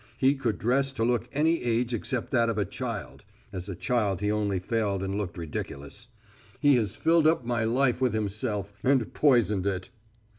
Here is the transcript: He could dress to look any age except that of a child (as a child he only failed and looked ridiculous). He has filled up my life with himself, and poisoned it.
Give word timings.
He 0.17 0.33
could 0.33 0.57
dress 0.57 0.91
to 0.93 1.03
look 1.03 1.29
any 1.31 1.61
age 1.61 1.93
except 1.93 2.31
that 2.31 2.49
of 2.49 2.57
a 2.57 2.65
child 2.65 3.23
(as 3.53 3.69
a 3.69 3.75
child 3.75 4.19
he 4.19 4.31
only 4.31 4.57
failed 4.57 5.03
and 5.03 5.13
looked 5.13 5.37
ridiculous). 5.37 6.07
He 6.59 6.75
has 6.77 6.95
filled 6.95 7.27
up 7.27 7.45
my 7.45 7.65
life 7.65 8.01
with 8.01 8.13
himself, 8.15 8.73
and 8.83 9.13
poisoned 9.13 9.67
it. 9.67 9.89